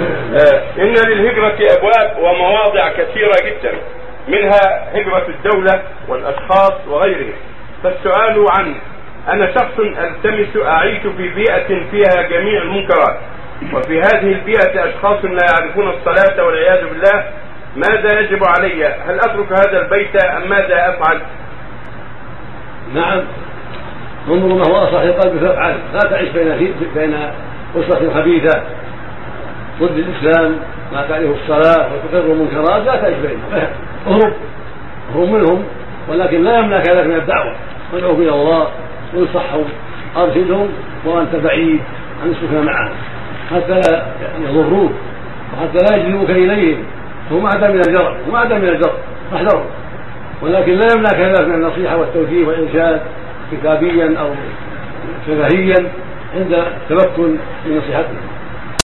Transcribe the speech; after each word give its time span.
آه، 0.00 0.62
إن 0.78 0.94
للهجرة 1.08 1.58
أبواب 1.76 2.18
ومواضع 2.18 2.88
كثيرة 2.88 3.32
جدا 3.44 3.72
منها 4.28 4.88
هجرة 4.94 5.26
الدولة 5.28 5.82
والأشخاص 6.08 6.72
وغيرهم 6.88 7.34
فالسؤال 7.82 8.46
عن 8.50 8.74
أنا 9.28 9.52
شخص 9.52 9.78
ألتمس 9.78 10.66
أعيش 10.66 11.02
في 11.02 11.28
بيئة 11.28 11.90
فيها 11.90 12.22
جميع 12.22 12.62
المنكرات 12.62 13.18
وفي 13.72 14.00
هذه 14.00 14.32
البيئة 14.32 14.88
أشخاص 14.88 15.24
لا 15.24 15.46
يعرفون 15.52 15.88
الصلاة 15.88 16.44
والعياذ 16.44 16.88
بالله 16.88 17.24
ماذا 17.76 18.20
يجب 18.20 18.44
علي؟ 18.44 18.86
هل 18.86 19.18
أترك 19.18 19.52
هذا 19.52 19.82
البيت 19.82 20.24
أم 20.24 20.48
ماذا 20.48 20.88
أفعل؟ 20.88 21.20
نعم 22.94 23.22
انظر 24.28 24.54
ما 24.54 24.66
هو 24.68 24.76
اصلح 24.76 25.02
للقلب 25.02 25.46
فافعل 25.46 25.78
لا 25.92 26.00
تعيش 26.10 26.28
بين 26.28 26.74
بين 26.94 27.16
أسرة 27.76 28.14
خبيثة 28.14 28.62
ضد 29.82 29.98
الإسلام 29.98 30.56
ما 30.92 31.06
تعرف 31.08 31.30
الصلاة 31.42 31.88
وتقر 31.92 32.32
المنكرات 32.32 32.86
لا 32.86 32.96
تعيش 32.96 33.16
بينهم 33.16 33.68
اهرب 34.06 34.32
اهرب 35.10 35.28
منهم 35.28 35.64
ولكن 36.08 36.44
لا 36.44 36.58
يمنعك 36.58 36.88
ذلك 36.88 37.06
من 37.06 37.16
الدعوة. 37.16 37.54
ادعوهم 37.94 38.20
إلى 38.22 38.30
الله 38.30 38.68
وانصحهم 39.14 39.64
أرشدهم 40.16 40.68
وأنت 41.04 41.36
بعيد 41.36 41.80
عن 42.22 42.30
السكنى 42.30 42.60
معهم. 42.60 42.92
حتى 43.50 43.74
لا 43.90 44.06
يضروك 44.50 44.92
وحتى 45.52 45.78
لا 45.90 45.96
يجذبوك 45.96 46.30
إليهم. 46.30 46.84
هم 47.30 47.46
اعدى 47.46 47.68
من 47.68 47.80
الجرى 47.88 48.16
هم 48.28 48.34
اعدى 48.34 48.54
من 48.54 48.68
الجرى 48.68 48.92
فاحذرهم. 49.30 49.66
ولكن 50.42 50.72
لا 50.72 50.86
يمنعك 50.94 51.16
ذلك 51.16 51.48
من 51.48 51.54
النصيحة 51.54 51.96
والتوجيه 51.96 52.46
والإرشاد 52.46 53.00
كتابيا 53.52 54.14
أو 54.20 54.28
شفهيا 55.26 55.88
عند 56.34 56.52
التمكن 56.52 57.36
من 57.66 57.78
نصيحتهم. 57.78 58.16